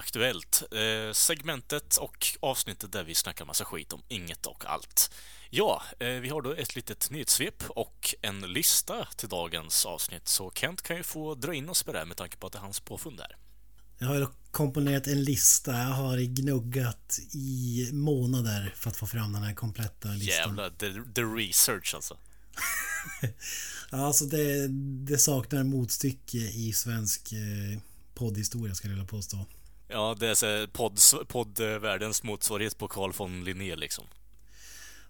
[0.00, 0.62] av Inaktuellt.
[0.72, 5.10] Eh, segmentet och avsnittet där vi snackar massa skit om inget och allt.
[5.50, 10.50] Ja, eh, vi har då ett litet nyhetssvep och en lista till dagens avsnitt, så
[10.50, 12.58] Kent kan ju få dra in oss på det här med tanke på att det
[12.58, 13.36] är hans påfund där.
[13.98, 15.72] Jag har komponerat en lista.
[15.72, 20.48] Jag har gnuggat i månader för att få fram den här kompletta listan.
[20.48, 22.16] Jävlar, the, the research alltså.
[23.90, 24.68] alltså det,
[25.06, 27.80] det saknar motstycke i svensk eh,
[28.14, 29.46] poddhistoria skulle jag vilja påstå.
[29.90, 34.04] Ja, det är så podd, poddvärldens motsvarighet på Carl von Linné liksom.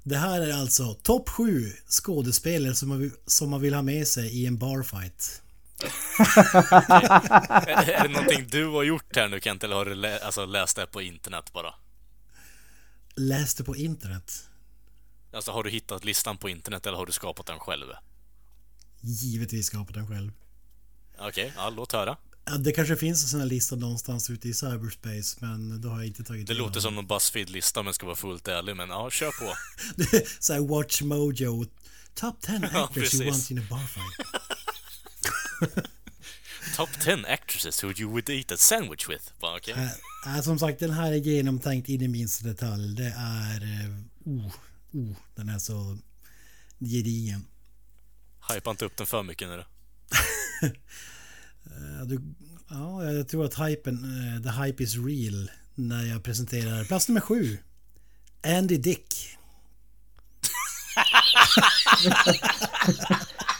[0.03, 4.42] Det här är alltså topp 7 skådespelare som man, som man vill ha med sig
[4.42, 5.42] i en barfight.
[7.69, 10.47] är, är det någonting du har gjort här nu Kent, eller har du lä alltså,
[10.47, 11.75] läst det på internet bara?
[13.15, 14.48] Läst det på internet?
[15.33, 17.87] Alltså har du hittat listan på internet eller har du skapat den själv?
[19.00, 20.33] Givetvis skapat den själv.
[21.15, 22.17] Okej, okay, ja, låt höra.
[22.45, 25.97] Ja, det kanske finns en sån här lista någonstans ute i cyberspace, men då har
[25.97, 28.89] jag inte tagit Det låter som en Buzzfeed-lista om jag ska vara fullt ärlig, men
[28.89, 29.57] ja, kör på.
[30.41, 31.65] så här Watch Mojo,
[32.15, 34.27] Top 10 actors ja, you want in a bar fight.
[36.77, 39.33] Top 10 actresses who you would eat a sandwich with.
[39.57, 39.75] Okay.
[39.75, 42.95] Äh, äh, som sagt, den här är genomtänkt in i minsta detalj.
[42.97, 43.63] Det är...
[44.27, 44.47] Uh,
[44.95, 45.99] uh, den är så
[46.79, 47.47] gedigen.
[48.49, 49.65] Hypa inte upp den för mycket nu då.
[51.71, 52.21] Uh, du,
[52.71, 57.21] ja, jag tror att hypen, uh, the hype is real när jag presenterar plats nummer
[57.21, 57.59] sju.
[58.43, 59.37] Andy Dick.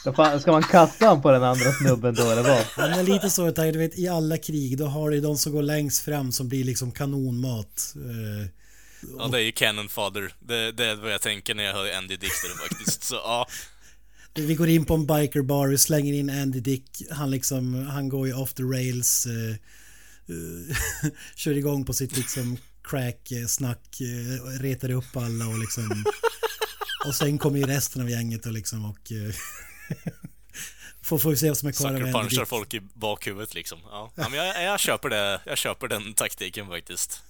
[0.41, 2.65] Ska man kasta honom på den andra snubben då eller vad?
[2.65, 5.63] Han är lite så, du vet i alla krig då har du de som går
[5.63, 7.95] längst fram som blir liksom kanonmat.
[7.97, 8.49] Eh,
[9.19, 10.33] ja, det är ju Cannon Father.
[10.39, 12.33] Det, det är vad jag tänker när jag hör Andy Dick
[12.69, 13.03] faktiskt.
[13.03, 13.47] Så ja.
[14.35, 17.03] Vi går in på en biker bar, vi slänger in Andy Dick.
[17.11, 19.27] Han liksom, han går ju off the rails.
[19.27, 19.55] Uh,
[20.35, 20.77] uh,
[21.35, 26.05] kör igång på sitt liksom crack-snack, uh, retar upp alla och liksom...
[27.07, 29.13] Och sen kommer ju resten av gänget och liksom och...
[31.03, 33.79] får, får vi se vad som är kvar av punchar folk i bakhuvudet liksom.
[33.85, 35.41] Ja, ja men jag, jag, köper det.
[35.47, 37.23] Jag köper den taktiken faktiskt.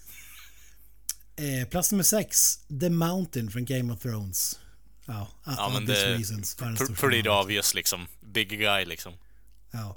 [1.36, 2.58] Eh, plats nummer sex.
[2.80, 4.58] The Mountain från Game of Thrones.
[5.10, 6.18] Ja, ja men det...
[6.18, 6.56] Reasons,
[7.00, 8.06] pretty obvious liksom.
[8.20, 9.12] Big guy liksom.
[9.70, 9.96] Ja.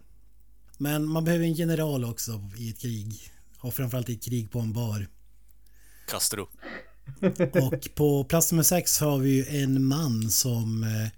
[0.78, 3.31] Men man behöver en general också i ett krig.
[3.59, 5.07] Och framförallt i ett krig på en bar.
[6.07, 6.47] Castro.
[7.53, 10.84] Och på plats nummer sex har vi ju en man som...
[10.84, 11.09] Eh,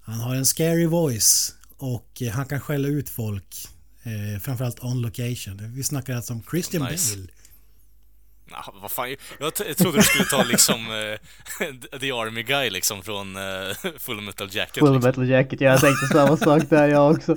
[0.00, 1.54] han har en scary voice.
[1.76, 3.68] Och eh, han kan skälla ut folk.
[4.02, 5.74] Eh, framförallt on location.
[5.74, 7.16] Vi snackar alltså om Christian nice.
[7.16, 7.28] Bale.
[8.50, 11.18] Nah, vad fan, jag, trodde du skulle ta liksom uh,
[12.00, 14.78] The Army Guy liksom från uh, Full Metal Jacket.
[14.78, 15.08] Full liksom.
[15.08, 17.36] Metal Jacket, jag tänkte samma sak där jag också.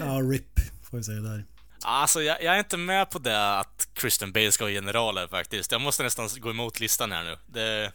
[0.00, 0.60] Ja, RIP
[0.90, 1.44] får vi säga där.
[1.86, 5.72] Alltså, jag, jag, är inte med på det att Christian Bale ska vara generaler faktiskt.
[5.72, 7.36] Jag måste nästan gå emot listan här nu.
[7.46, 7.92] Det...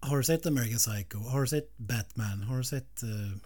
[0.00, 1.18] Har du sett American Psycho?
[1.18, 2.42] Har du sett Batman?
[2.42, 3.02] Har du sett...
[3.02, 3.36] Uh...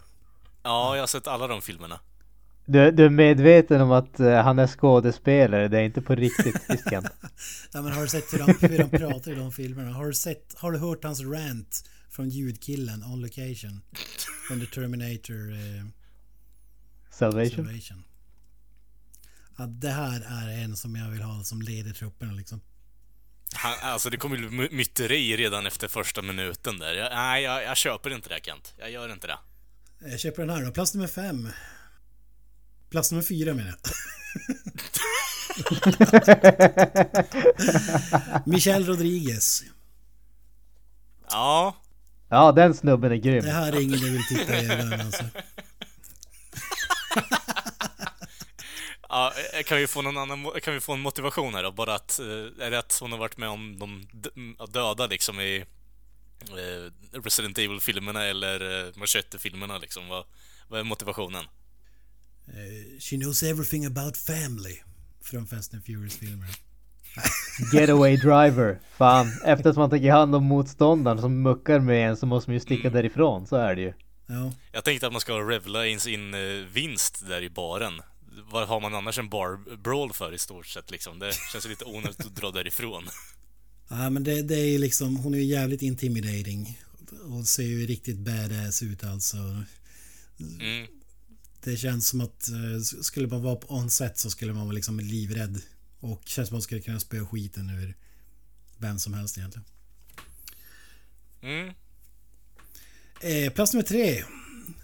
[0.63, 1.99] Ja, jag har sett alla de filmerna.
[2.67, 6.55] Du, du är medveten om att uh, han är skådespelare, det är inte på riktigt,
[6.69, 7.01] visst ja,
[7.71, 9.91] men har du sett hur han, hur han pratar i de filmerna?
[9.91, 13.81] Har du sett, har du hört hans rant från ljudkillen on location?
[14.49, 15.51] The Terminator...
[15.51, 15.85] Uh,
[17.11, 17.65] Salvation?
[17.65, 18.03] Salvation
[19.57, 22.61] att det här är en som jag vill ha som leder trupperna liksom.
[23.53, 26.93] Han, alltså det kommer bli myteri redan efter första minuten där.
[26.93, 28.73] Jag, nej, jag, jag, köper inte det Kent.
[28.77, 29.37] Jag gör inte det.
[29.99, 30.71] Jag köper den här då.
[30.71, 31.49] Plats nummer fem.
[32.89, 33.77] Plats nummer fyra menar jag.
[38.45, 39.63] Michel Rodriguez.
[41.29, 41.75] Ja.
[42.29, 43.43] Ja, den snubben är grym.
[43.43, 44.69] Det här är ingen jag vill titta i
[45.01, 45.23] alltså.
[49.09, 51.71] Ja, eh, kan vi få någon annan, kan vi få en motivation här då?
[51.71, 54.07] Bara att, eh, är det att hon har varit med om de
[54.69, 55.65] döda liksom i
[56.41, 58.59] eh, Resident Evil-filmerna eller
[58.99, 60.07] Machete-filmerna liksom?
[60.07, 60.25] Vad,
[60.67, 61.45] vad är motivationen?
[62.47, 64.83] Uh, she knows everything about family.
[65.21, 66.53] Från Fast and Furious-filmerna.
[67.73, 68.79] Getaway driver.
[68.97, 72.59] Fan, eftersom man tar hand om motståndaren som muckar med en så måste man ju
[72.59, 72.93] sticka mm.
[72.93, 73.93] därifrån, så är det ju.
[74.27, 74.51] Ja.
[74.71, 76.35] Jag tänkte att man ska revla in sin
[76.73, 78.01] vinst där i baren
[78.51, 81.19] vad har man annars en bar brawl för i stort sett liksom?
[81.19, 83.03] Det känns lite onödigt att dra därifrån.
[83.89, 86.79] Ja men det, det är ju liksom, hon är ju jävligt intimidating.
[87.29, 89.37] Och ser ju riktigt badass ut alltså.
[90.39, 90.87] Mm.
[91.67, 94.99] Det känns som att eh, skulle man vara på on-set så skulle man vara liksom
[94.99, 95.61] livrädd.
[95.99, 97.95] Och känns som att man skulle kunna spöa skiten ur
[98.77, 99.65] vem som helst egentligen.
[101.41, 101.73] Mm.
[103.21, 104.17] Eh, plats nummer tre.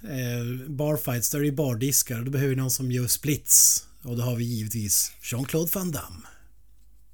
[0.04, 2.22] Eh, barfights, där är det bardiskar.
[2.22, 3.88] Då behöver vi någon som gör splits.
[4.02, 6.28] Och då har vi givetvis Jean-Claude Van Damme.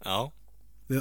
[0.04, 0.34] Ja.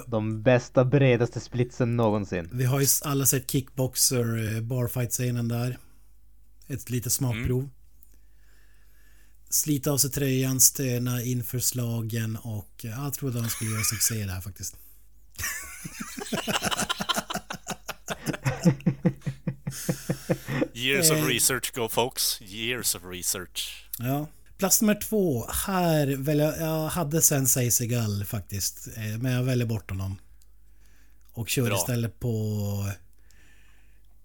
[0.07, 2.49] De bästa, bredaste splitsen någonsin.
[2.53, 5.79] Vi har ju alla sett Kickboxer eh, barfight-scenen där.
[6.67, 7.71] Ett litet smakprov.
[9.51, 14.25] Slita av sig tröjan, stöna inför slagen och eh, jag trodde han skulle göra succé
[14.27, 14.77] där faktiskt.
[20.75, 21.19] Years Eh.
[21.23, 22.41] of research go folks.
[22.43, 23.89] Years of research.
[23.99, 24.27] Ja.
[24.59, 25.47] Plats nummer två.
[25.67, 28.89] Här väljer jag, jag hade Sensei Segal faktiskt.
[28.97, 30.19] eh, Men jag väljer bort honom.
[31.33, 31.77] Och kör Bra.
[31.77, 32.93] istället på...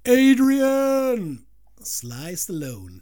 [0.07, 1.45] Adrian!
[1.83, 2.99] Sly Stallone.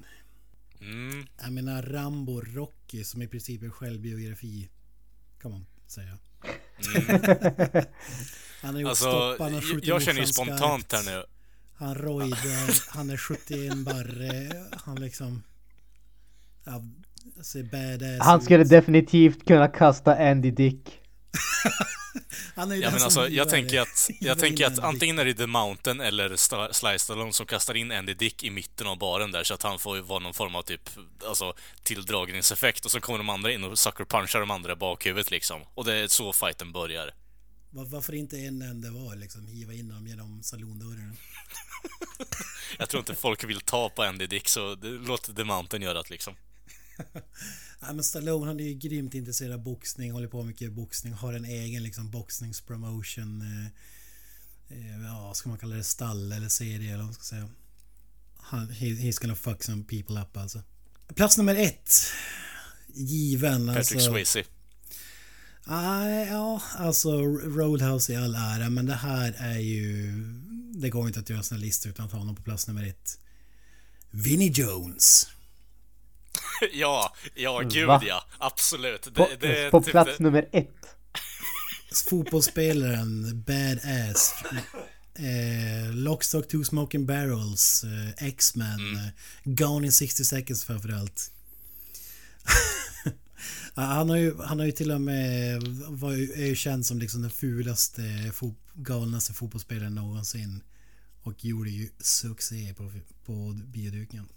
[0.82, 1.26] Mm.
[1.42, 4.70] Jag menar Rambo Rocky som i princip är självbiografi.
[5.42, 6.18] Kan man säga.
[8.62, 11.06] han har gjort Alltså, stopp, han har skjutit jag känner ju spontant här skarpt.
[11.06, 11.24] nu.
[11.74, 14.52] Han rojdar, han är 71 barre,
[14.86, 15.44] han liksom...
[16.64, 16.84] Ja,
[17.44, 18.70] ser badass Han skulle ut.
[18.70, 20.90] definitivt kunna kasta Andy Dick.
[22.56, 25.26] Han är ju Ja men alltså, jag tänker att, jag tänker att en antingen är
[25.26, 26.36] det The Mountain eller
[26.74, 29.80] Sly Stallone som kastar in Andy Dick i mitten av baren där så att han
[29.80, 30.90] får vara någon form av typ,
[31.28, 31.54] alltså
[31.84, 35.62] tilldragningseffekt och så kommer de andra in och sucker punchar de andra i bakhuvudet liksom.
[35.74, 37.14] Och det är så fighten börjar.
[37.70, 41.18] Var- Varför inte en enda var liksom hiva in dem genom salondörren?
[42.80, 46.10] Jag tror inte folk vill ta på Andy Dick så låter The Mountain göra det
[46.10, 46.36] liksom.
[47.80, 51.34] Nej men Stallone han är ju grymt intresserad av boxning, håller på mycket boxning, har
[51.34, 53.42] en egen liksom boxningspromotion.
[53.42, 53.66] Eh,
[54.78, 55.84] eh, ja, ska man kalla det?
[55.84, 57.50] Stall eller serie eller vad man ska säga.
[58.38, 60.62] Han, he, he's gonna fuck some people up alltså.
[61.16, 61.92] Plats nummer ett.
[62.94, 64.12] Given Patrick alltså.
[64.12, 64.44] Swayze.
[65.66, 70.12] Nej, ja, alltså Roadhouse i all ära, men det här är ju...
[70.74, 72.68] Det går inte att göra en sån här lista utan att ha honom på plats
[72.68, 73.20] nummer ett.
[74.12, 75.28] Vinnie Jones.
[76.74, 78.02] ja, ja gud Va?
[78.08, 78.26] ja.
[78.38, 79.04] Absolut.
[79.04, 80.68] Det, På, det, på typ- plats nummer ett.
[82.10, 84.34] Fotbollsspelaren, badass.
[85.16, 89.08] Eh, Lockstock, Two Smoking Barrels, eh, X-Men, eh,
[89.44, 91.32] Gone in 60 Seconds framförallt.
[93.76, 97.00] Han, har ju, han har ju till och med var ju, är ju känd som
[97.00, 100.64] liksom den fulaste, fot, galnaste fotbollsspelaren någonsin.
[101.24, 102.92] Och gjorde ju succé på,
[103.26, 104.28] på bioduken.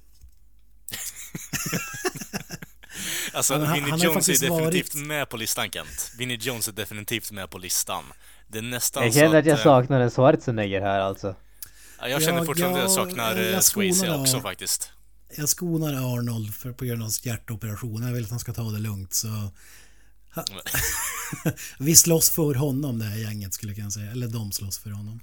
[3.33, 6.13] Alltså, Han- Vinnie han Jones är definitivt varit- med på listan, Kent.
[6.19, 8.05] Vinnie Jones är definitivt med på listan.
[8.49, 11.35] Det är nästan Jag så känner att jag eh, saknar en Schwarzenegger här alltså.
[12.01, 14.91] Ja, jag känner fortfarande att jag saknar jag jag Swayze också faktiskt.
[15.37, 18.03] Jag skonar Arnold för, på grund av hans hjärtoperation.
[18.03, 19.29] Jag vill att han ska ta det lugnt så...
[21.79, 24.11] Vi slåss för honom det här gänget skulle jag kunna säga.
[24.11, 25.21] Eller de slåss för honom.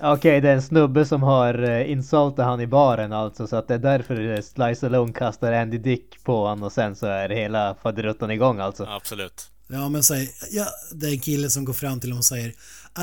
[0.00, 3.68] Okej, det är en snubbe som har uh, insultat han i baren alltså, så att
[3.68, 7.28] det är därför uh, Slice Alone kastar Andy Dick på han och sen så är
[7.28, 8.84] hela faderuttan igång alltså.
[8.84, 9.50] Absolut.
[9.68, 12.48] Ja men säg, ja, det är en kille som går fram till honom och säger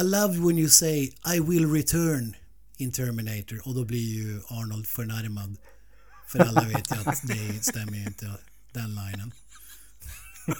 [0.01, 2.36] I love when you say I will return
[2.77, 5.58] in Terminator och då blir ju Arnold förnärmad.
[6.27, 8.32] För alla vet ju att det stämmer ju inte
[8.74, 9.32] den linen.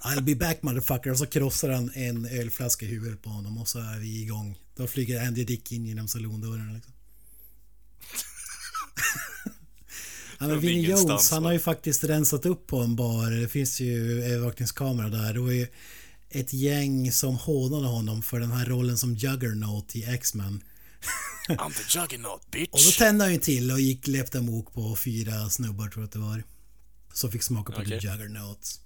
[0.00, 3.68] I'll be back motherfucker och så krossar han en ölflaska i huvudet på honom och
[3.68, 4.58] så är vi igång.
[4.76, 6.92] Då flyger Andy Dick in genom salondörren liksom.
[10.40, 13.30] Ja, men Vinnie Jones, han har ju faktiskt rensat upp på en bar.
[13.30, 15.34] Det finns ju övervakningskamera där.
[15.34, 15.66] Det var ju
[16.30, 20.62] ett gäng som hånade honom för den här rollen som Juggernaut i X-Men.
[21.48, 22.98] I'm the juggernaut, Och då bitch!
[22.98, 26.18] tände han ju till och gick lefta mok på fyra snubbar tror jag att det
[26.18, 26.42] var.
[27.12, 28.00] Som fick smaka på Okej.
[28.00, 28.80] The Juggernaut.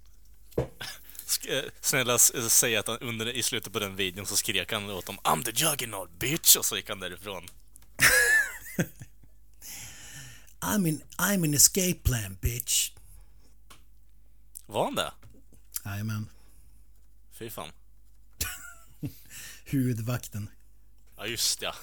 [1.47, 4.89] Eh, Snälla s- säg att han under, i slutet på den videon så skrek han
[4.89, 6.55] åt dem I'm the juggernaut, bitch!
[6.55, 7.47] Och så gick han därifrån.
[10.61, 12.91] I'm in, I'm in escape plan bitch.
[14.65, 15.11] Var han det?
[15.85, 16.29] Jajamän.
[17.39, 17.69] Fy fan.
[19.65, 20.49] Huvudvakten.
[21.17, 21.75] Ja, just ja.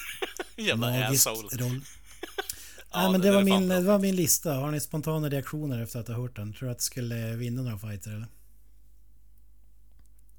[0.56, 1.48] Jävla Magisk asshole.
[1.64, 1.80] roll.
[2.92, 4.54] Ja, Nej men det- var, min, det var min lista.
[4.54, 6.52] Har ni spontana reaktioner efter att ha hört den?
[6.52, 8.26] Tror du att det skulle vinna några fighter eller?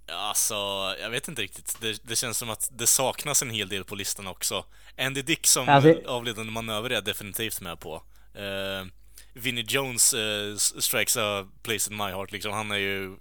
[0.08, 0.55] Ja, Alltså,
[1.01, 1.77] jag vet inte riktigt.
[1.81, 4.65] Det, det känns som att det saknas en hel del på listan också.
[4.98, 8.03] Andy Dick som Alltså- avledande manöver är jag definitivt med på.
[8.34, 8.86] Eh,
[9.34, 12.51] Vinnie Jones uh, strikes a place in my heart liksom.
[12.53, 13.15] Han är ju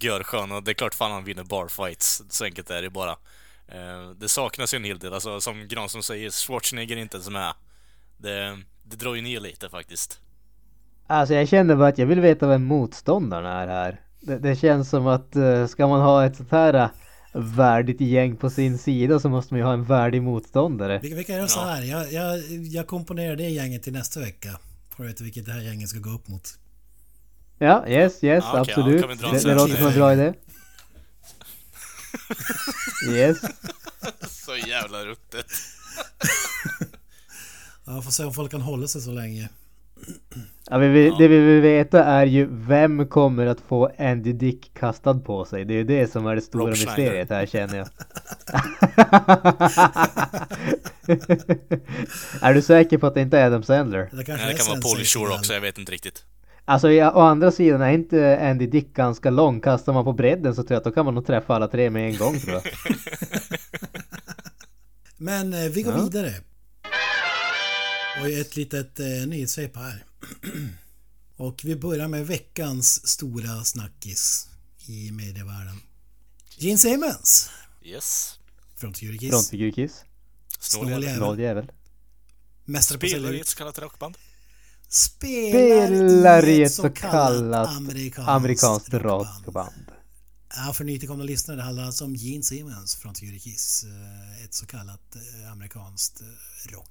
[0.00, 2.22] görskön och det är klart fan han vinner barfights.
[2.30, 3.12] Så enkelt är det bara.
[3.74, 7.28] Uh, det saknas ju en hel del, alltså som Granström säger, Schwarzenegger är inte ens
[7.28, 7.54] med.
[8.18, 10.20] Det, det drar ju ner lite faktiskt.
[11.06, 14.00] Alltså jag känner bara att jag vill veta vem motståndarna är här.
[14.20, 16.90] Det, det känns som att uh, ska man ha ett sånt här
[17.32, 21.00] värdigt gäng på sin sida så måste man ju ha en värdig motståndare.
[21.02, 21.82] Vi, vi kan göra så här.
[21.82, 24.58] Jag, jag, jag komponerar det gänget till nästa vecka.
[24.96, 26.58] Får veta vilket det här gänget ska gå upp mot.
[27.58, 29.00] Ja, yes, yes, Ja, okej, absolut.
[29.22, 30.32] ja, det, det låter som en bra idé.
[33.10, 33.38] Yes.
[34.28, 35.46] Så jävla ruttet.
[37.86, 39.48] Ja, får se om folk kan hålla sig så länge.
[40.70, 44.70] Ja, vi, vi, Det vi vill veta är ju vem kommer att få Andy Dick
[44.74, 45.64] kastad på sig.
[45.64, 47.88] Det är ju det som är det stora mysteriet här känner jag.
[52.40, 54.08] är du säker på att det inte är Adam Sandler?
[54.12, 56.24] Det kanske Nej, det är kan vara Pauly Sensei Shore också, jag vet inte riktigt.
[56.64, 59.60] Alltså ja, å andra sidan är inte Andy Dick ganska lång.
[59.60, 61.90] Kastar man på bredden så tror jag att då kan man nog träffa alla tre
[61.90, 62.62] med en gång tror jag.
[65.16, 66.02] Men eh, vi går Ja.
[66.04, 66.32] vidare.
[68.20, 70.04] Och ett litet eh, nyhetssvep här.
[71.36, 74.48] Och vi börjar med veckans stora snackis
[74.86, 75.80] i medievärlden.
[76.58, 77.50] Gene Simmons
[77.82, 78.38] Yes.
[78.76, 79.30] från Tjurikis.
[79.30, 80.04] Frontfigurkiss.
[80.60, 81.72] Snål jävel.
[82.64, 84.16] Mästare på Spelar i ett så kallat rockband.
[84.88, 89.86] Spelar, i ett så kallat amerikanskt, amerikanskt, rockband.
[90.56, 93.84] Ja, för nytillkomna lyssnare, det handlar alltså om Gene Simmons från Tjurikis.
[93.84, 96.88] eh, Ett så kallat eh, amerikanskt eh, rock.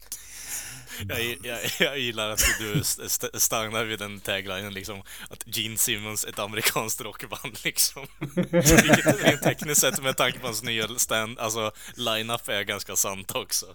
[1.09, 5.01] Jag, jag, jag gillar att du st- st- stannar vid den taglinen liksom.
[5.29, 8.07] Att Gene Simmons, ett amerikanskt rockband liksom.
[8.35, 13.31] Vilket rent tekniskt sett med tanke på hans nya stand, alltså line-up är ganska sant
[13.31, 13.65] också.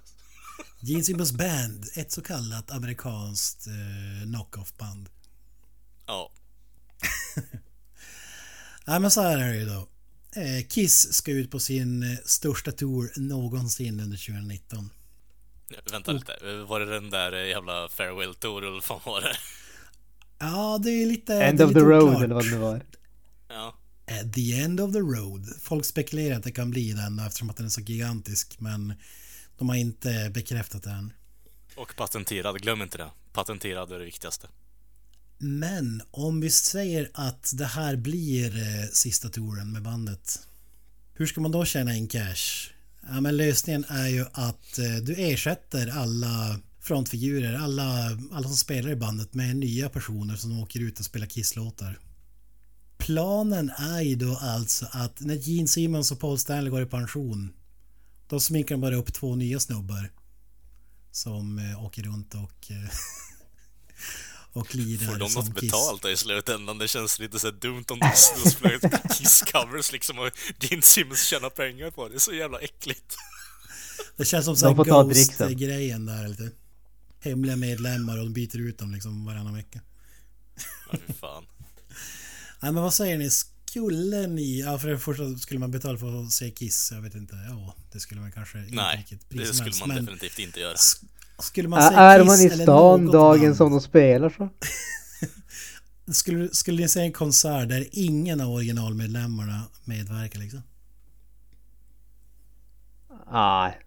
[0.81, 5.09] Gene Simmons Band, ett så kallat amerikanskt eh, knock-off-band.
[6.07, 6.33] Ja.
[8.87, 9.89] Nej men så här är det ju då.
[10.41, 14.91] Eh, Kiss ska ut på sin eh, största tour någonsin under 2019.
[15.93, 16.33] Vänta lite,
[16.69, 19.37] var det den där eh, jävla farewell tour eller vad var det?
[20.43, 21.35] Ja, det är lite...
[21.35, 22.25] End det är of lite the road oklart.
[22.25, 22.83] eller vad det var.
[23.49, 23.77] Ja.
[24.07, 25.47] At the end of the road.
[25.61, 28.95] Folk spekulerar att det kan bli den eftersom att den är så gigantisk men
[29.59, 31.13] de har inte bekräftat det än.
[31.77, 33.11] Och patenterad, glöm inte det.
[33.33, 34.49] Patenterad är det viktigaste.
[35.39, 40.47] Men om vi säger att det här blir eh, sista touren med bandet.
[41.15, 42.71] Hur ska man då tjäna in cash?
[43.13, 48.91] Ja, men lösningen är ju att eh, du ersätter alla frontfigurer, alla, alla som spelar
[48.91, 51.99] i bandet med nya personer som åker ut och spelar Kiss-låtar.
[52.99, 57.53] Planen är ju då alltså att när Gene Simmons och Paul Stanley går i pension
[58.29, 60.11] då sminkar de bara upp två nya snubbar
[61.11, 62.77] som eh, åker runt och eh,
[64.53, 65.73] och lirar Får de som något Kiss.
[65.73, 66.79] betalt i slutändan?
[66.79, 70.31] Det känns lite så dumt om de spelar ut Kiss-covers liksom och
[70.61, 72.15] Gene Simmons tjänar pengar på det.
[72.15, 73.17] Det är så jävla äckligt.
[74.17, 74.75] Det känns som såhär.
[74.75, 76.51] Ghost-grejen där lite.
[77.21, 79.81] Hemliga medlemmar och de byter ut dem liksom varannan vecka.
[80.93, 81.45] Ja, fan.
[82.61, 83.31] Nej men vad säger ni?
[83.31, 84.61] Skulle ni...
[84.61, 86.93] Ja för det första skulle man betala för att se Kiss.
[86.93, 87.37] Jag vet inte.
[87.49, 90.77] Ja det skulle man kanske inte Nej, vilket det skulle man men definitivt inte göra.
[91.41, 94.49] Sk- Skulle man se Är man i stan dagen som de spelar så?
[96.13, 100.63] Skulle, skulle ni se en konsert där ingen av originalmedlemmarna medverkar liksom?
[103.33, 103.79] Nej,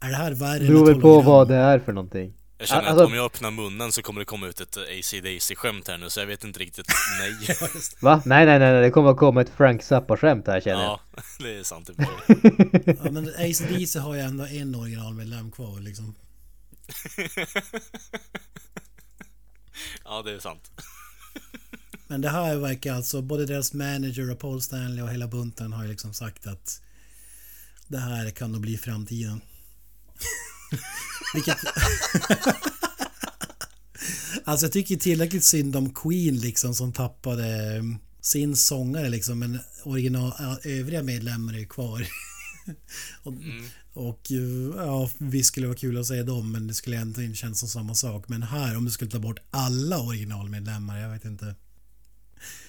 [0.00, 2.32] Är det här värre det än beror väl 12 på vad det är för någonting.
[2.62, 5.88] Jag känner Alltså- att om jag öppnar munnen så kommer det komma ut ett AC/DC-skämt
[5.88, 6.86] här nu, så jag vet inte riktigt.
[7.20, 7.56] Nej.
[8.00, 8.22] Va?
[8.26, 11.00] Nej, nej, nej, nej, det kommer att komma ett Frank Zappa-skämt här känner jag.
[11.16, 12.98] Ja, det är sant för sig.
[13.04, 16.14] Ja men AC/DC har ju ändå en originalmedlem kvar liksom.
[20.04, 20.70] Ja, det är sant.
[22.06, 25.82] Men det här verkar alltså, både deras manager och Paul Stanley och hela bunten har
[25.84, 26.82] ju liksom sagt att
[27.86, 29.40] det här kan nog bli framtiden.
[31.34, 31.56] Vilket...
[34.44, 39.60] alltså jag tycker tillräckligt synd om Queen liksom som tappade mm, sin sångare liksom men
[39.84, 40.32] original,
[40.64, 42.06] övriga medlemmar är ju kvar.
[43.22, 43.34] och,
[43.92, 47.34] och eh, ja, visst skulle det vara kul att se dem men det skulle inte
[47.34, 48.28] kännas som samma sak.
[48.28, 51.54] Men här om du skulle ta bort alla originalmedlemmar, jag vet inte.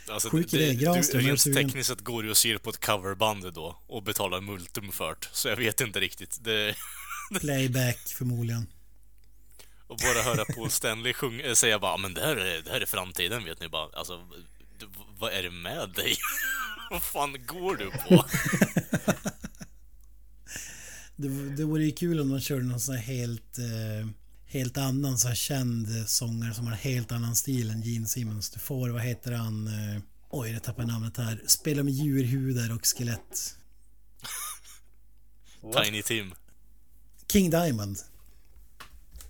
[0.09, 2.59] Alltså, Sjuk det, idé, Granström, du, rent du tekniskt sett går det att se det
[2.59, 5.27] på ett coverband då och betala multum för det.
[5.31, 6.43] Så jag vet inte riktigt.
[6.43, 6.75] Det,
[7.39, 8.67] Playback förmodligen.
[9.87, 12.81] och bara höra Paul Stanley sjunga, äh, säga bara men det här, är, det här
[12.81, 13.97] är framtiden vet ni bara.
[13.97, 14.27] Alltså,
[14.79, 14.89] du,
[15.19, 16.15] vad är det med dig?
[16.91, 18.25] vad fan går du på?
[21.15, 23.57] Det, det vore ju kul om de körde någon sån här helt...
[23.57, 24.07] Eh,
[24.53, 28.49] helt annan så här känd sångare som har en helt annan stil än Gene Simmons.
[28.49, 29.67] Du får, vad heter han?
[29.67, 31.41] Eh, oj, jag tappar namnet här.
[31.47, 33.57] Spelar med djurhudar och skelett.
[35.83, 36.33] Tiny Tim.
[37.33, 37.97] King Diamond.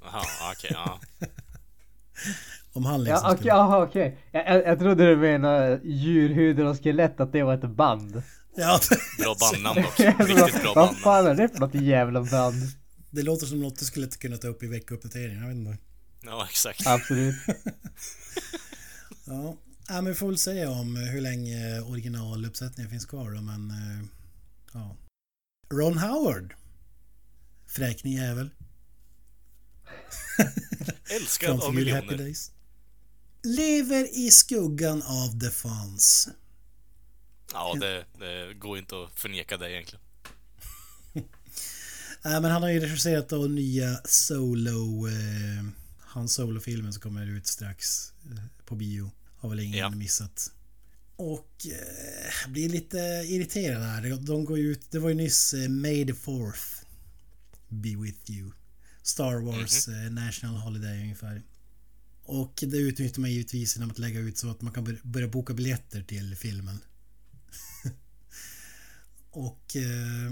[0.01, 0.99] Jaha, okej, ja.
[2.73, 3.49] Om han liksom Ja okej, skulle...
[3.51, 4.17] jaha okej.
[4.31, 8.23] Jag, jag, jag trodde du menade djurhudar och skelett, att det var ett band.
[8.55, 8.79] Ja,
[9.19, 10.95] Bra bandnamn bara, Riktigt bra Vad bandnamn.
[11.03, 12.55] fan är det för något jävla band?
[13.09, 15.41] det låter som något du skulle kunna ta upp i veckouppdateringen.
[15.41, 15.77] Jag vet inte.
[16.23, 16.87] Ja, exakt.
[16.87, 17.35] Absolut.
[19.25, 19.55] Ja,
[19.87, 23.69] ja men vi får väl säga om hur länge originaluppsättningen finns kvar då, men...
[23.71, 24.05] eh,
[24.73, 24.95] Ja.
[25.73, 26.53] Ron Howard.
[27.75, 28.49] Fräknig jävel.
[31.09, 32.17] Älskad av miljoner.
[32.17, 32.51] Days.
[33.43, 36.27] Lever i skuggan av The Fonz.
[37.53, 40.03] Ja, det, det går inte att förneka det egentligen.
[42.23, 45.07] Nej, men han har ju regisserat då nya Solo...
[45.07, 45.63] Eh,
[45.99, 49.11] hans Solo-filmen som kommer ut strax eh, på bio.
[49.37, 49.89] Har väl ingen Ja.
[49.89, 50.51] missat.
[51.15, 54.17] Och eh, blir lite irriterad här.
[54.21, 54.91] De- går ut...
[54.91, 56.82] Det var ju nyss eh, May the 4th
[57.81, 58.51] Be with you.
[59.01, 61.41] Star Wars eh, National Holiday ungefär.
[62.25, 65.27] Och det utnyttjar man givetvis genom att lägga ut så att man kan bör- börja
[65.27, 66.79] boka biljetter till filmen.
[69.31, 70.31] och eh,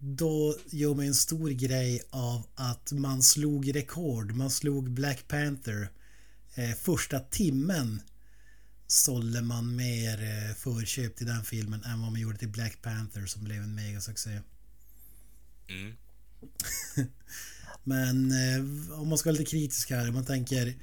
[0.00, 4.32] då gör man en stor grej av att man slog rekord.
[4.32, 5.90] Man slog Black Panther.
[6.54, 8.02] Eh, första timmen
[8.86, 13.26] sålde man mer eh, förköp till den filmen än vad man gjorde till Black Panther
[13.26, 14.40] som blev en megasuccé.
[15.72, 15.92] Mm.
[17.84, 20.74] Men eh, om man ska vara lite kritisk här, om man tänker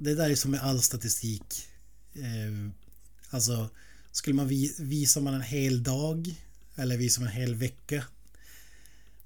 [0.00, 1.66] det där är som med all statistik.
[2.14, 2.70] Eh,
[3.30, 3.68] alltså,
[4.12, 6.34] skulle man vi, visar man en hel dag
[6.74, 8.04] eller visar man en hel vecka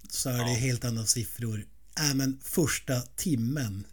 [0.09, 0.56] så är det Ja.
[0.59, 1.64] helt andra siffror.
[1.99, 3.87] Äh, men första timmen.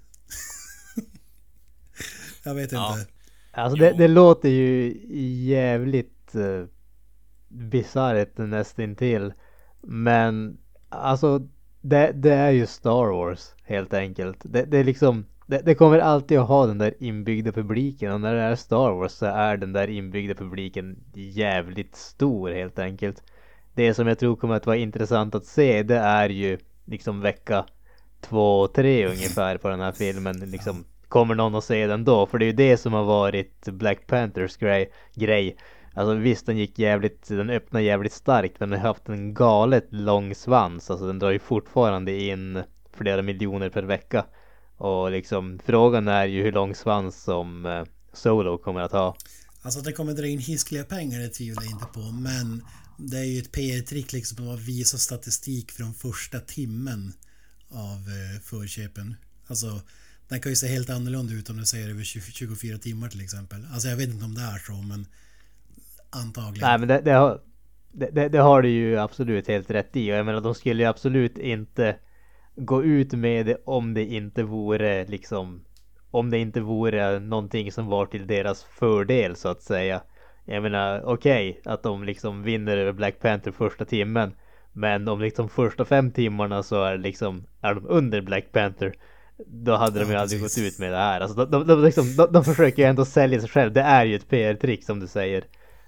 [2.44, 3.00] Jag vet Ja.
[3.00, 3.12] inte.
[3.52, 5.02] Alltså det, det låter ju
[5.48, 6.66] jävligt uh,
[7.50, 9.34] bisarrt nästintill.
[9.82, 10.58] Men
[10.92, 11.40] alltså
[11.82, 14.38] det, det är ju Star Wars helt enkelt.
[14.44, 18.22] Det, det är liksom det, det kommer alltid att ha den där inbyggda publiken och
[18.22, 23.24] när det är Star Wars så är den där inbyggda publiken jävligt stor helt enkelt.
[23.74, 27.66] Det som jag tror kommer att vara intressant att se det är ju liksom vecka
[28.22, 30.36] två, tre ungefär på den här filmen.
[30.40, 32.26] Liksom, kommer någon att se den då?
[32.26, 34.92] För det är ju det som har varit Black Panthers grej.
[35.16, 35.58] grej.
[35.94, 39.88] Alltså visst den gick jävligt, den öppnade jävligt starkt men den har haft en galet
[39.90, 40.92] lång svans.
[40.92, 44.26] Alltså den drar ju fortfarande in flera miljoner per vecka.
[44.78, 49.16] Och liksom frågan är ju hur lång svans som eh, Solo kommer att ha.
[49.62, 52.00] Alltså att det kommer dra in hiskliga pengar det tvivlar jag inte på.
[52.00, 52.64] Men
[52.98, 57.14] det är ju ett PR-trick liksom att visa statistik från första timmen
[57.70, 59.16] av eh, förköpen.
[59.48, 59.82] Alltså
[60.28, 63.68] den kan ju se helt annorlunda ut om du säger över 24 timmar till exempel.
[63.74, 65.06] Alltså jag vet inte om det är så men
[66.12, 66.68] antagligen.
[66.68, 67.40] Nej men det, det, har,
[67.92, 70.12] det, det, har du ju absolut helt rätt i.
[70.12, 71.96] Och jag menar de skulle ju absolut inte
[72.56, 75.62] gå ut med det om det inte vore liksom
[76.12, 80.02] om det inte vore någonting som var till deras fördel så att säga.
[80.46, 84.34] Jag menar okej att de liksom vinner över Black Panther första timmen.
[84.74, 88.94] Men om liksom första fem timmarna så är liksom är de under Black Panther.
[89.48, 91.22] Då hade de ju aldrig gått ut med det här.
[91.22, 93.74] Alltså de, de, de, liksom, de, de försöker ju ändå sälja sig själv.
[93.74, 95.44] Det är ju ett PR-trick som du säger.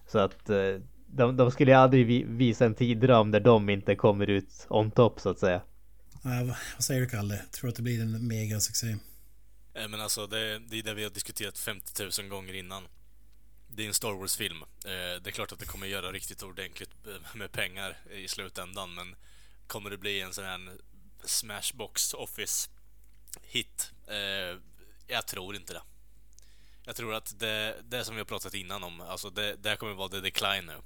[0.07, 0.75] Så att eh,
[1.07, 4.91] de, de skulle ju aldrig vi, visa en tidram där de inte kommer ut on
[4.91, 5.61] top så att säga.
[6.21, 7.41] Nej, vad, säger du Kalle?
[7.51, 8.97] Tror att det blir en megasuccé?
[9.73, 12.83] Eh, Men alltså, det, det är det vi har diskuterat 50 000 gånger innan.
[13.75, 14.61] Det är en Star Wars-film.
[14.61, 18.93] Eh, Det är klart att det kommer göra riktigt ordentligt eh, med pengar i slutändan,
[18.93, 19.15] men
[19.67, 20.59] kommer det bli en sån här
[21.25, 22.69] Smashbox Office
[23.41, 23.91] hit?
[24.07, 24.59] Eh,
[25.07, 25.81] Jag tror inte det.
[26.85, 29.75] Jag tror att det, det som vi har pratat innan om, alltså det, det här
[29.75, 30.77] kommer vara the decline nu.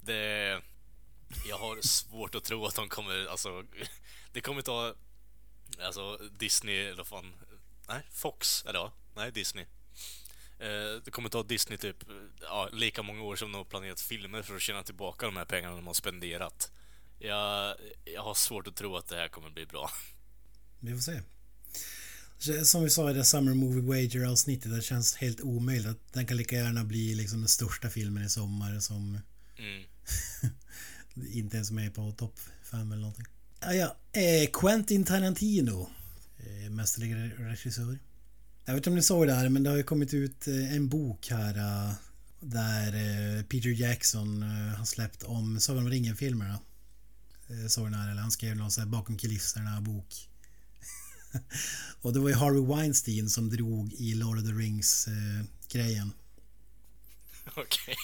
[0.00, 0.60] Det...
[1.48, 3.64] Jag har svårt att tro att de kommer, alltså...
[4.32, 4.94] Det kommer ta...
[5.80, 7.34] Alltså Disney, eller fan...
[7.88, 8.92] Nej, Fox det va?
[9.14, 9.66] Nej, Disney.
[10.58, 11.96] Eh, det kommer ta Disney typ
[12.40, 15.44] ja, lika många år som de har planerat filmer för att tjäna tillbaka de här
[15.44, 16.72] pengarna de har spenderat.
[17.18, 19.90] Jag, jag har svårt att tro att det här kommer bli bra.
[20.80, 21.20] Vi får se.
[22.64, 26.26] Som vi sa i det Summer Movie Wager avsnittet, det känns helt omöjligt att den
[26.26, 29.18] kan lika gärna bli liksom den största filmen i sommar som
[29.58, 29.82] Mm.
[31.32, 33.26] inte ens med på topp 5 eller någonting.
[33.60, 33.96] Ja, ja.
[34.20, 35.90] Eh, Quentin Tarantino.
[36.38, 37.98] Eh, mästerlig re- regissör.
[38.64, 40.74] Jag vet inte om ni såg det här men det har ju kommit ut eh,
[40.76, 41.56] en bok här
[41.88, 41.92] eh,
[42.40, 46.58] där eh, Peter Jackson eh, har släppt om Sagan om ringen-filmerna.
[47.68, 50.28] Såg den här, eller han skrev någon sån här bakom kulisserna bok.
[52.02, 56.12] Och det var ju Harvey Weinstein som drog i Lord of the Rings-grejen.
[57.56, 57.96] Okej.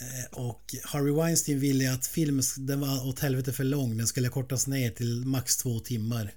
[0.00, 3.96] Eh, och Harvey Weinstein ville att filmen den var åt helvete för lång.
[3.96, 6.34] Den skulle kortas ner till max två timmar.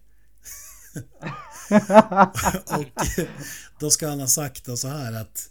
[2.78, 3.08] och
[3.80, 5.50] då ska han ha sagt då så här att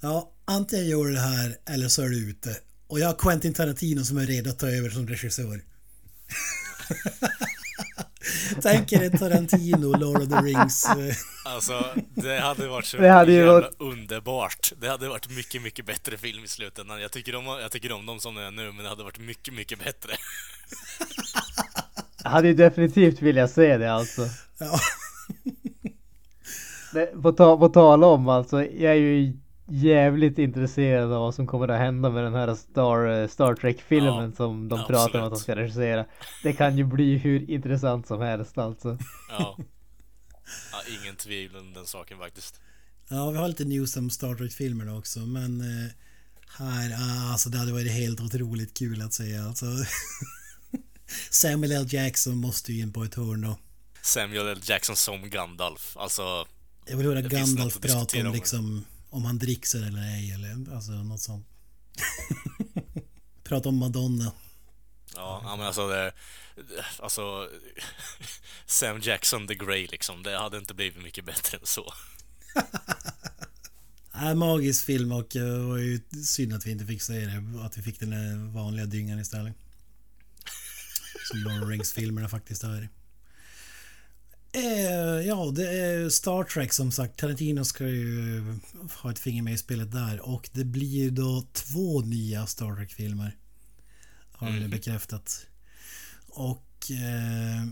[0.00, 2.56] Ja, antingen gör du det här eller så är du ute.
[2.86, 5.64] Och jag har Quentin Tarantino som är redo att ta över som regissör.
[8.62, 10.86] Tänk er en Tarantino, Lord of the Rings.
[11.44, 14.72] Alltså, det hade varit så Det hade ju jävla varit- underbart.
[14.80, 17.00] Det hade varit mycket, mycket bättre film i slutändan.
[17.00, 19.18] Jag tycker om, jag tycker om dem som de är nu, men det hade varit
[19.18, 20.12] mycket, mycket bättre.
[22.24, 24.26] Jag hade ju definitivt velat se det alltså.
[24.58, 24.80] Ja,
[27.22, 29.32] på, ta, på tal om alltså, jag är ju
[29.70, 34.30] jävligt intresserad av vad som kommer att hända med den här Star, eh, Star Trek-filmen
[34.30, 34.98] Ja, som de absolut.
[34.98, 36.06] pratar om att de ska regissera.
[36.42, 38.98] Det kan ju bli hur intressant som helst alltså.
[39.28, 39.56] Ja.
[40.72, 42.60] ja ingen tvivel om den saken faktiskt.
[43.08, 45.20] ja vi har lite news om Star Trek-filmerna också.
[45.20, 45.90] Men eh,
[46.58, 49.36] här, ah, alltså det hade varit helt otroligt kul att se.
[49.38, 49.66] Alltså,
[51.30, 51.86] Samuel L.
[51.88, 53.58] Jackson måste ju in på ett hörn då.
[54.02, 54.60] Samuel L.
[54.62, 55.96] Jackson som Gandalf.
[55.96, 56.22] Alltså,
[56.86, 58.32] Jag vill höra Gandalf prata om om.
[58.32, 61.46] liksom om han drickser eller ej eller alltså något sånt.
[63.44, 64.32] prata om Madonna.
[65.14, 66.12] ja, ja men alltså det...
[66.98, 67.48] Alltså...
[68.66, 70.22] Sam Jackson the Grey liksom.
[70.22, 71.92] Det hade inte blivit mycket bättre än så.
[74.14, 77.64] Äh, magisk film och eh, det var ju synd att vi inte fick se det.
[77.64, 79.54] Att vi fick den vanliga dyngan istället.
[81.28, 82.88] Som Lord of Rings-filmerna faktiskt är.
[84.52, 87.16] Eh, ja, det är Star Trek som sagt.
[87.18, 88.42] Tarantino ska ju
[89.02, 90.20] ha ett finger med i spelet där.
[90.28, 93.36] Och det blir ju då två nya Star Trek-filmer.
[94.32, 94.70] Har de nu Mhm.
[94.70, 95.46] bekräftat.
[96.28, 97.66] Och eh,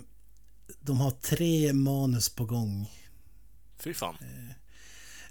[0.80, 2.90] de har tre manus på gång.
[3.78, 4.14] Fy fan.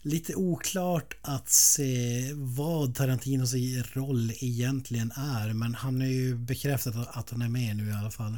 [0.02, 3.54] Lite oklart att se vad Tarantinos
[3.94, 5.54] roll egentligen är.
[5.54, 8.38] Men han har ju bekräftat att han är med nu i alla fall.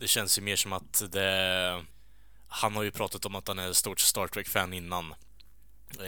[0.00, 1.82] Det känns ju mer som att det...
[2.48, 5.14] Han har ju pratat om att han är ett stort Star Trek-fan innan.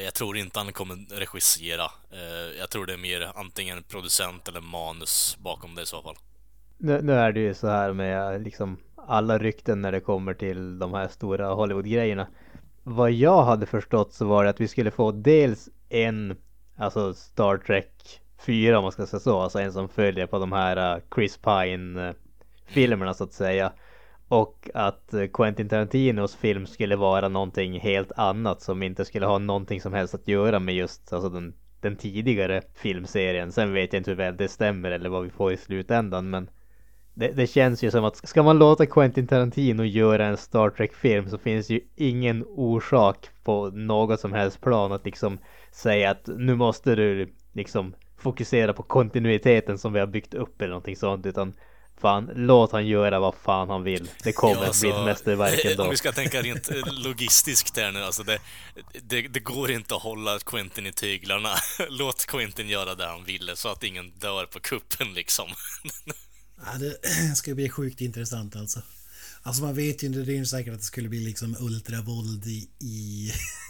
[0.04, 1.84] Jag tror inte han kommer regissera.
[2.10, 6.16] Eh, jag tror det är mer antingen producent eller manus bakom det i så fall.
[6.78, 10.78] Nu, nu är det ju så här med liksom alla rykten när det kommer till
[10.78, 12.26] de här stora Hollywood-grejerna.
[12.82, 16.36] Vad jag hade förstått så var det att vi skulle få dels en,
[16.76, 20.52] alltså Star Trek 4 om man ska säga så, alltså en som följer på de
[20.52, 23.72] här eh, Chris Pine-filmerna eh, så att säga.
[24.30, 29.38] Och att eh, Quentin Tarantinos film skulle vara någonting helt annat som inte skulle ha
[29.38, 33.52] någonting som helst att göra med just alltså den, den tidigare filmserien.
[33.52, 36.50] Sen vet jag inte hur väl det stämmer eller vad vi får i slutändan men
[37.14, 41.30] det, det känns ju som att ska man låta Quentin Tarantino göra en Star Trek-film
[41.30, 45.38] så finns ju ingen orsak på något som helst plan att liksom
[45.70, 50.70] säga att nu måste du liksom fokusera på kontinuiteten som vi har byggt upp eller
[50.70, 51.52] någonting sånt utan
[52.00, 54.10] fan låt han göra vad fan han vill.
[54.22, 55.82] Det kommer att bli ett mästerverk eh, ändå.
[55.82, 58.38] Om vi ska tänka rent eh, logistiskt här nu, alltså det,
[59.02, 61.54] det, det går inte att hålla Quentin i tyglarna.
[61.88, 65.46] Låt Quentin göra det han ville så att ingen dör på kuppen liksom.
[66.64, 66.96] Ja, det
[67.36, 68.82] ska bli sjukt intressant alltså.
[69.42, 72.46] Alltså man vet ju inte, det är ju säkert att det skulle bli liksom ultravåld
[72.46, 73.32] i, i,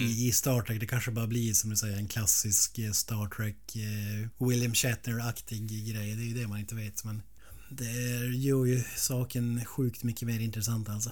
[0.00, 0.80] i, i Star Trek.
[0.80, 5.68] Det kanske bara blir som du säger en klassisk eh, Star Trek eh, William Shatner-aktig
[5.92, 6.14] grej.
[6.14, 7.22] Det är ju det man inte vet men
[7.70, 7.92] det
[8.36, 11.10] gör ju saken sjukt mycket mer intressant alltså.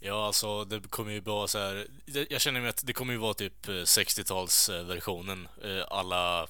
[0.00, 1.86] Ja, alltså det kommer ju vara så här.
[2.06, 5.48] det- Jag känner mig att det kommer ju vara typ eh, 60-talsversionen.
[5.64, 6.48] eh, Alla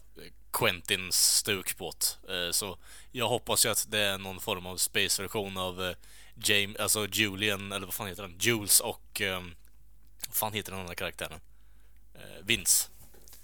[0.52, 2.18] Quentins stukbåt.
[2.28, 2.78] Eh, Så
[3.12, 5.96] jag hoppas ju att det är någon form av space-version av eh,
[6.44, 8.38] James, alltså Julian, eller vad fan heter han?
[8.40, 9.20] Jules och...
[9.20, 9.54] ehm,
[10.32, 11.40] Vad fan heter den andra karaktären?
[12.14, 12.88] Eh, Vince.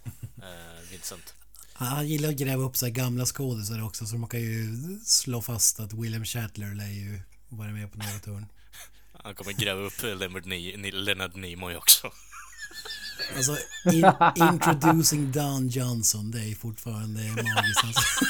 [0.42, 1.34] Eh, Vincent.
[1.72, 5.42] Han gillar att gräva upp så här gamla skådisar också så man kan ju slå
[5.42, 8.46] fast att William Shatner lär ju vara med på något hörn.
[9.24, 12.12] Han kommer gräva upp Leonard, Ni- Leonard Nimoy också.
[13.36, 13.56] Alltså,
[13.92, 14.04] in,
[14.36, 18.24] introducing Don Johnson, det är fortfarande magiskt alltså.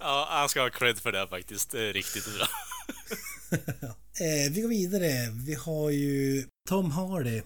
[0.00, 1.70] Ja, han ska ha cred för det faktiskt.
[1.70, 2.48] Det är riktigt bra.
[4.20, 5.30] Eh, vi går vidare.
[5.30, 7.42] Vi har ju Tom Hardy.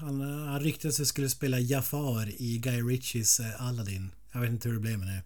[0.00, 4.10] Han, han ryktades att skulle spela Jafar i Guy Ritchies eh, Aladdin.
[4.32, 5.22] Jag vet inte hur det blev med det.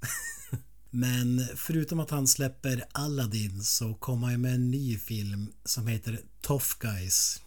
[0.90, 6.20] Men förutom att han släpper Aladdin så kommer han med en ny film som heter
[6.40, 7.42] Tough Guys.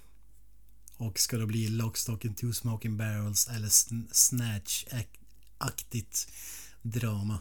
[0.98, 3.70] Och ska då bli Lockstock and Two Smoking Barrels eller
[4.12, 6.28] Snatch-aktigt
[6.82, 7.40] drama.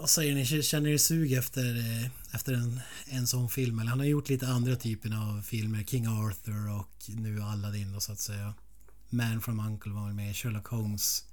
[0.00, 0.62] Vad säger ni?
[0.62, 3.78] Känner ni sug efter, eh, efter en, en sån film?
[3.78, 5.84] Eller han har gjort lite andra typer av filmer.
[5.84, 8.54] King Arthur och nu Aladdin och så att säga.
[9.10, 10.36] Man from Uncle var med.
[10.36, 11.24] Sherlock Holmes.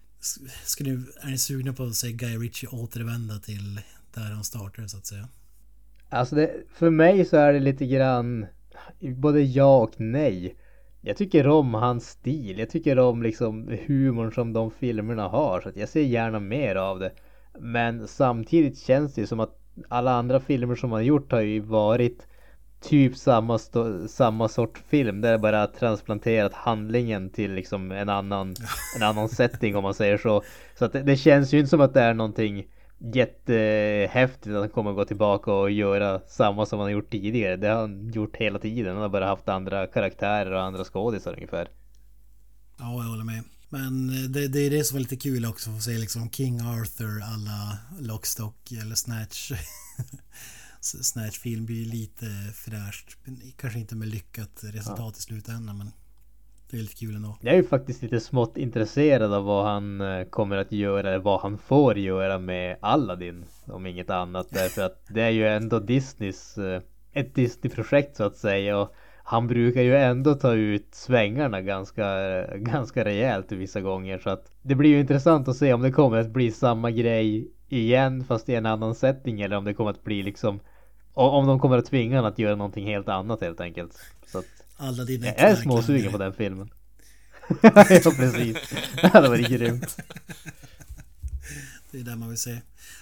[0.65, 0.89] Ska ni,
[1.21, 3.81] är ni sugna på att se Guy Ritchie återvända till
[4.13, 5.27] där han startade så att säga?
[6.09, 8.45] Alltså det, för mig så är det lite grann
[9.01, 10.55] både ja och nej.
[11.01, 12.59] Jag tycker om hans stil.
[12.59, 15.61] Jag tycker om liksom humorn som de filmerna har.
[15.61, 17.11] Så att jag ser gärna mer av det.
[17.59, 21.59] Men samtidigt känns det ju som att alla andra filmer som han gjort har ju
[21.59, 22.27] varit
[22.81, 23.59] typ samma,
[24.07, 25.21] samma sort film.
[25.21, 28.55] Där det bara transplanterat handlingen till liksom en annan,
[28.95, 30.43] en annan setting om man säger så.
[30.75, 32.67] Så att det, det känns ju inte som att det är någonting
[33.13, 37.55] jättehäftigt att han kommer gå tillbaka och göra samma som han har gjort tidigare.
[37.55, 38.93] Det har han gjort hela tiden.
[38.93, 41.69] Han har bara haft andra karaktärer och andra skådisar ungefär.
[42.79, 43.43] Ja, jag håller med.
[43.69, 45.69] Men eh, det, det är det som är lite kul också.
[45.69, 49.51] Att få se liksom King Arthur alla Lockstock eller Snatch.
[50.81, 53.17] Snatch-film blir lite fräscht.
[53.57, 55.17] Kanske inte med lyckat resultat ja.
[55.17, 55.91] i slutändan men
[56.69, 57.37] det är lite kul ändå.
[57.41, 61.23] Jag är ju faktiskt lite smått intresserad av vad han eh, kommer att göra eller
[61.23, 63.45] vad han får göra med Aladdin.
[63.65, 64.47] Om inget annat.
[64.49, 66.81] Därför att det är ju ändå Disneys eh,
[67.13, 68.77] ett Disney-projekt så att säga.
[68.77, 68.95] Och
[69.29, 72.05] han brukar ju ändå ta ut svängarna ganska,
[72.55, 74.19] ganska rejält vissa gånger.
[74.19, 77.51] Så att det blir ju intressant att se om det kommer att bli samma grej
[77.67, 79.41] igen fast i en annan setting.
[79.41, 80.59] Eller om det kommer att bli liksom
[81.13, 83.99] om de kommer att tvinga honom att göra någonting helt annat helt enkelt.
[84.27, 84.45] Så att
[84.77, 86.69] alla dina Jag är småsugen på den filmen.
[87.61, 87.83] ja
[88.17, 88.57] precis.
[89.01, 89.97] Det hade varit grymt.
[91.91, 92.57] Det är det man vill se.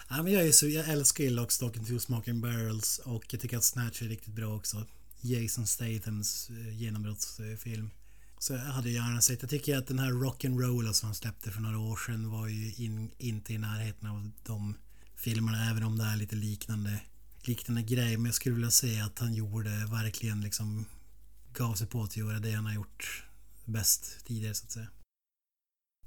[0.09, 3.41] Ja, men jag, är så, jag älskar ju Lockstock and Two Smoking Barrels och jag
[3.41, 4.77] tycker att Snatch är riktigt bra också.
[5.21, 7.89] Jason Stathams eh, genombrottsfilm.
[8.39, 9.41] Så jag hade gärna sett.
[9.41, 12.73] Jag tycker att den här Rock'n'Roll som han släppte för några år sedan var ju
[12.73, 14.75] in, inte i närheten av de
[15.15, 15.69] filmerna.
[15.71, 16.99] Även om det är lite liknande,
[17.41, 18.17] liknande grej.
[18.17, 20.85] Men jag skulle vilja säga att han gjorde verkligen liksom
[21.53, 23.23] gav sig på att göra det han har gjort
[23.65, 24.87] bäst tidigare så att säga.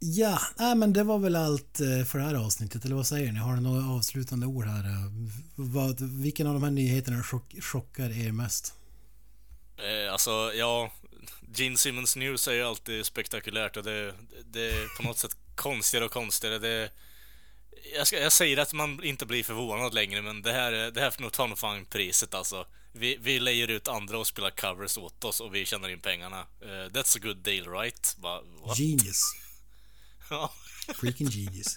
[0.02, 3.32] Ja, nej, men det var väl allt eh, för det här avsnittet, eller vad säger
[3.32, 3.38] ni?
[3.38, 4.84] Har ni några avslutande ord här?
[4.84, 5.12] Eh,
[5.56, 8.74] vad, vilken av de här nyheterna chock, chockar er mest?
[9.84, 10.92] Eh, alltså, ja,
[11.54, 14.14] Gene Simmons News är ju alltid spektakulärt och det,
[14.44, 16.58] det är på något sätt konstigare och konstigare.
[16.58, 16.90] Det,
[17.94, 21.10] jag, ska, jag säger att man inte blir förvånad längre, men det här, det här
[21.10, 22.66] får nog ta fan priset alltså.
[22.92, 26.40] Vi, vi lejer ut andra och spelar covers åt oss och vi tjänar in pengarna.
[26.40, 28.16] Uh, that's a good deal right?
[28.18, 28.42] Ba,
[28.76, 29.22] genius.
[30.30, 30.52] ja.
[30.94, 31.76] Freaking genius.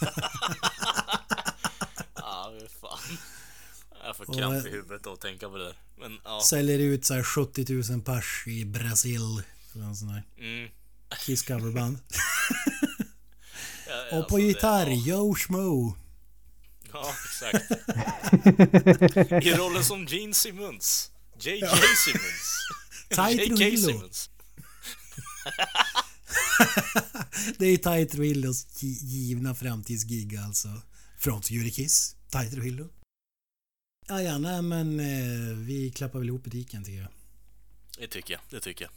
[2.14, 3.18] ja, fan.
[4.08, 5.74] Jag får kramp i huvudet att tänka på det.
[5.98, 6.40] Men, ja.
[6.44, 9.42] Säljer ut så 70 000 pers i Brasil.
[9.72, 10.22] För sån här.
[10.38, 10.70] Mm.
[11.26, 11.98] Kiss coverband.
[13.88, 15.16] ja, och alltså på gitarr, det, ja.
[15.16, 15.96] Joe Schmo.
[16.92, 17.70] Ja, exakt.
[19.46, 21.10] I rollen som Gene Simmons.
[21.40, 21.76] JJ ja.
[22.04, 22.68] Simmons.
[23.10, 24.30] JK Simmons.
[27.58, 28.66] det är Ty Trujillos
[29.02, 30.68] givna framtidsgig alltså.
[31.18, 32.16] Frontfigur Kiss.
[32.32, 32.88] Ty Trujillo.
[34.10, 37.08] Ja, ja, nej men eh, vi klappar väl ihop butiken tycker jag.
[37.98, 38.92] Det tycker jag, det tycker jag.